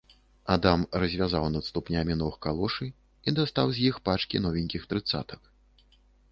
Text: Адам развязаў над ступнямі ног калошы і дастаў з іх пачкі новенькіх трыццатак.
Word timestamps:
Адам 0.53 0.79
развязаў 1.03 1.45
над 1.57 1.63
ступнямі 1.67 2.17
ног 2.23 2.33
калошы 2.47 2.89
і 2.95 3.29
дастаў 3.43 3.67
з 3.77 3.87
іх 3.93 4.03
пачкі 4.09 4.45
новенькіх 4.49 4.81
трыццатак. 4.93 5.41